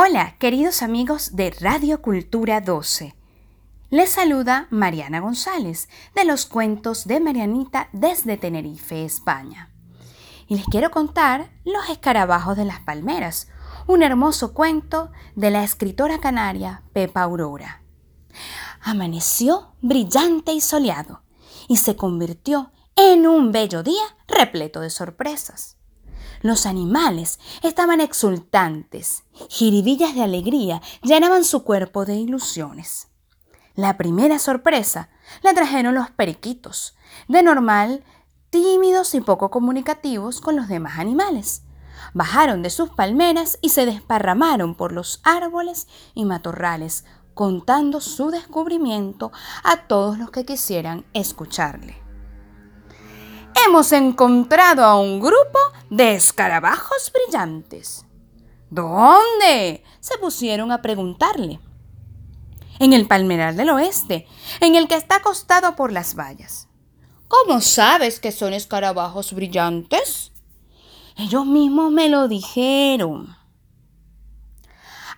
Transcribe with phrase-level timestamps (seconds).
[0.00, 3.16] Hola, queridos amigos de Radio Cultura 12.
[3.90, 9.72] Les saluda Mariana González de los cuentos de Marianita desde Tenerife, España.
[10.46, 13.48] Y les quiero contar Los escarabajos de las palmeras,
[13.88, 17.82] un hermoso cuento de la escritora canaria Pepa Aurora.
[18.80, 21.22] Amaneció brillante y soleado
[21.66, 25.77] y se convirtió en un bello día repleto de sorpresas.
[26.40, 33.08] Los animales estaban exultantes, jiribillas de alegría llenaban su cuerpo de ilusiones.
[33.74, 35.08] La primera sorpresa
[35.42, 36.96] la trajeron los periquitos,
[37.28, 38.02] de normal
[38.50, 41.62] tímidos y poco comunicativos con los demás animales.
[42.14, 47.04] Bajaron de sus palmeras y se desparramaron por los árboles y matorrales,
[47.34, 49.30] contando su descubrimiento
[49.62, 52.07] a todos los que quisieran escucharle
[53.68, 55.58] hemos encontrado a un grupo
[55.90, 58.06] de escarabajos brillantes.
[58.70, 59.84] ¿Dónde?
[60.00, 61.60] se pusieron a preguntarle.
[62.78, 64.26] En el palmeral del oeste,
[64.60, 66.68] en el que está acostado por las vallas.
[67.26, 70.32] ¿Cómo sabes que son escarabajos brillantes?
[71.16, 73.36] Ellos mismos me lo dijeron.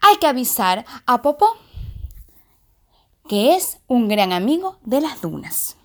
[0.00, 1.58] Hay que avisar a Popó,
[3.28, 5.77] que es un gran amigo de las dunas.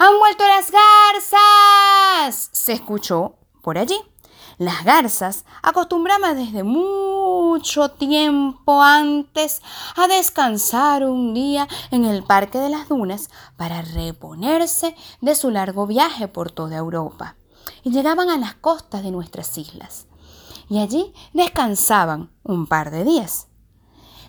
[0.00, 2.50] ¡Han vuelto las garzas!
[2.52, 4.00] se escuchó por allí.
[4.56, 9.60] Las garzas acostumbraban desde mucho tiempo antes
[9.96, 15.88] a descansar un día en el Parque de las Dunas para reponerse de su largo
[15.88, 17.34] viaje por toda Europa.
[17.82, 20.06] Y llegaban a las costas de nuestras islas.
[20.68, 23.47] Y allí descansaban un par de días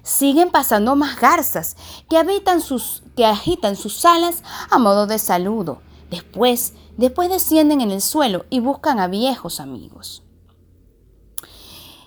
[0.04, 1.76] siguen pasando más garzas
[2.10, 5.82] que, habitan sus, que agitan sus alas a modo de saludo.
[6.10, 10.24] Después, después descienden en el suelo y buscan a viejos amigos.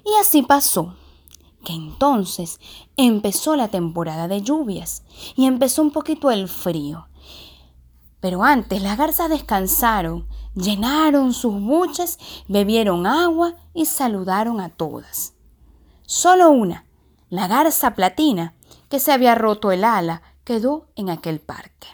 [0.04, 0.96] Y así pasó,
[1.64, 2.58] que entonces
[2.96, 5.04] empezó la temporada de lluvias
[5.36, 7.06] y empezó un poquito el frío.
[8.20, 15.34] Pero antes las garzas descansaron, llenaron sus buches, bebieron agua y saludaron a todas.
[16.02, 16.86] Solo una,
[17.32, 18.54] la garza platina,
[18.90, 21.88] que se había roto el ala, quedó en aquel parque.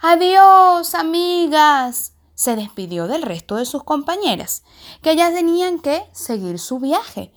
[0.00, 4.62] Adiós, amigas, se despidió del resto de sus compañeras,
[5.02, 7.32] que ya tenían que seguir su viaje.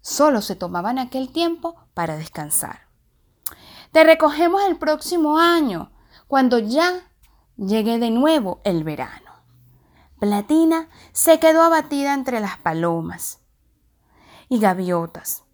[0.00, 2.86] Solo se tomaban aquel tiempo para descansar.
[3.90, 5.90] Te recogemos el próximo año,
[6.28, 7.10] cuando ya
[7.56, 9.32] llegue de nuevo el verano.
[10.20, 13.40] Platina se quedó abatida entre las palomas
[14.48, 15.45] y gaviotas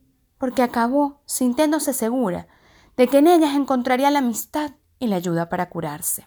[0.42, 2.48] porque acabó sintiéndose segura
[2.96, 6.26] de que en ellas encontraría la amistad y la ayuda para curarse.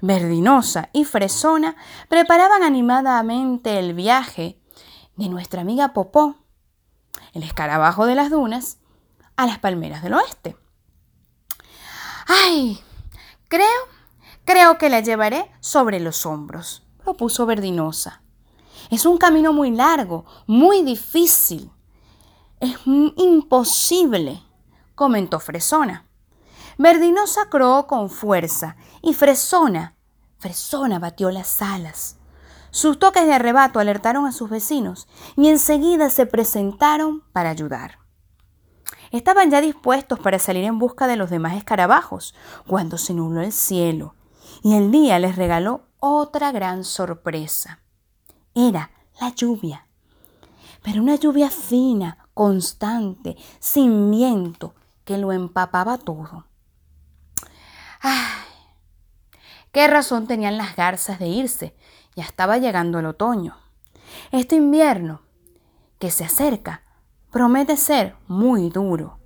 [0.00, 1.74] Verdinosa y Fresona
[2.08, 4.60] preparaban animadamente el viaje
[5.16, 6.36] de nuestra amiga Popó,
[7.32, 8.78] el escarabajo de las dunas,
[9.34, 10.56] a las palmeras del oeste.
[12.28, 12.78] ¡Ay!
[13.48, 13.66] Creo,
[14.44, 18.22] creo que la llevaré sobre los hombros, propuso Verdinosa.
[18.88, 21.72] Es un camino muy largo, muy difícil.
[22.66, 24.42] Es imposible,
[24.96, 26.04] comentó Fresona.
[26.78, 29.94] Verdinosa croó con fuerza y Fresona,
[30.38, 32.16] Fresona batió las alas.
[32.72, 35.06] Sus toques de arrebato alertaron a sus vecinos
[35.36, 38.00] y enseguida se presentaron para ayudar.
[39.12, 42.34] Estaban ya dispuestos para salir en busca de los demás escarabajos
[42.66, 44.16] cuando se nubló el cielo
[44.64, 47.78] y el día les regaló otra gran sorpresa.
[48.56, 48.90] Era
[49.20, 49.86] la lluvia,
[50.82, 54.74] pero una lluvia fina, constante, sin viento,
[55.06, 56.44] que lo empapaba todo.
[58.02, 58.44] ¡Ay!
[59.72, 61.74] ¿Qué razón tenían las garzas de irse?
[62.14, 63.56] Ya estaba llegando el otoño.
[64.32, 65.22] Este invierno
[65.98, 66.82] que se acerca
[67.30, 69.18] promete ser muy duro.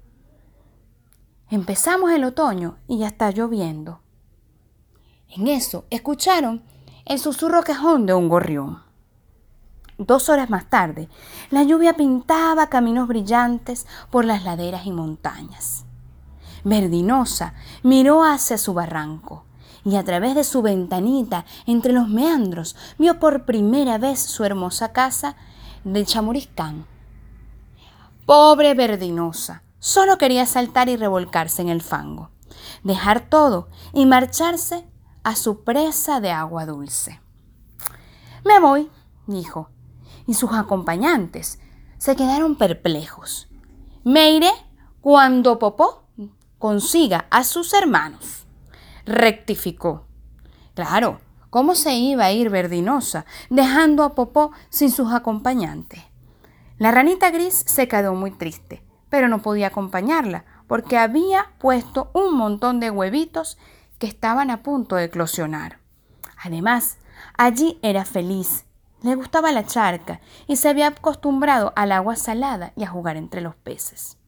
[1.48, 4.02] Empezamos el otoño y ya está lloviendo.
[5.26, 6.62] En eso escucharon
[7.06, 8.89] el susurro quejón de un gorrión.
[10.00, 11.10] Dos horas más tarde,
[11.50, 15.84] la lluvia pintaba caminos brillantes por las laderas y montañas.
[16.64, 17.52] Verdinosa
[17.82, 19.44] miró hacia su barranco
[19.84, 24.92] y a través de su ventanita, entre los meandros, vio por primera vez su hermosa
[24.92, 25.36] casa
[25.84, 26.86] de Chamuriscán.
[28.24, 32.30] Pobre Verdinosa, solo quería saltar y revolcarse en el fango,
[32.84, 34.88] dejar todo y marcharse
[35.24, 37.20] a su presa de agua dulce.
[38.46, 38.90] Me voy,
[39.26, 39.68] dijo,
[40.30, 41.58] y sus acompañantes
[41.98, 43.48] se quedaron perplejos.
[44.04, 44.52] Me iré
[45.00, 46.04] cuando Popó
[46.56, 48.46] consiga a sus hermanos.
[49.04, 50.06] Rectificó.
[50.74, 56.00] Claro, ¿cómo se iba a ir Verdinosa dejando a Popó sin sus acompañantes?
[56.78, 62.36] La ranita gris se quedó muy triste, pero no podía acompañarla porque había puesto un
[62.36, 63.58] montón de huevitos
[63.98, 65.80] que estaban a punto de eclosionar.
[66.40, 66.98] Además,
[67.36, 68.64] allí era feliz,
[69.02, 73.40] le gustaba la charca y se había acostumbrado al agua salada y a jugar entre
[73.40, 74.18] los peces.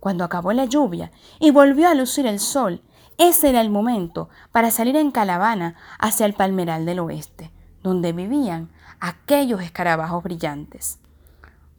[0.00, 1.10] Cuando acabó la lluvia
[1.40, 2.82] y volvió a lucir el sol,
[3.18, 7.50] ese era el momento para salir en caravana hacia el palmeral del oeste,
[7.82, 11.00] donde vivían aquellos escarabajos brillantes.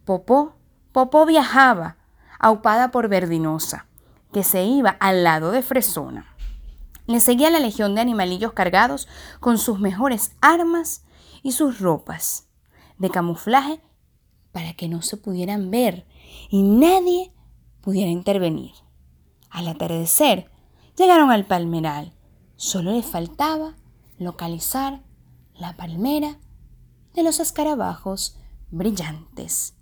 [0.04, 0.56] Popó,
[0.92, 1.96] Popó viajaba,
[2.40, 3.86] aupada por Verdinosa,
[4.34, 6.26] que se iba al lado de Fresona.
[7.06, 9.08] Le seguía la legión de animalillos cargados
[9.40, 11.04] con sus mejores armas
[11.44, 12.48] y sus ropas
[12.98, 13.82] de camuflaje
[14.52, 16.06] para que no se pudieran ver
[16.50, 17.34] y nadie
[17.82, 18.74] pudiera intervenir.
[19.50, 20.50] Al atardecer
[20.98, 22.14] llegaron al palmeral.
[22.56, 23.76] Solo les faltaba
[24.18, 25.02] localizar
[25.54, 26.40] la palmera
[27.14, 28.38] de los escarabajos
[28.70, 29.76] brillantes.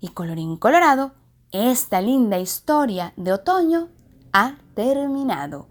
[0.00, 1.12] Y colorín colorado,
[1.52, 3.88] esta linda historia de otoño
[4.32, 5.68] ha terminado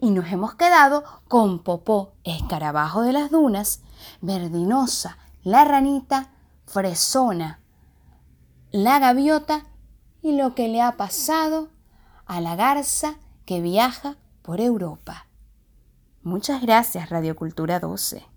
[0.00, 3.82] y nos hemos quedado con Popó, escarabajo de las dunas,
[4.20, 6.30] verdinosa, la ranita,
[6.66, 7.60] fresona,
[8.70, 9.66] la gaviota
[10.22, 11.68] y lo que le ha pasado
[12.26, 15.26] a la garza que viaja por Europa.
[16.22, 18.31] Muchas gracias, Radio Cultura 12.